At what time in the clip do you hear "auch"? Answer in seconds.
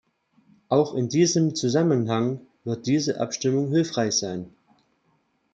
0.67-0.95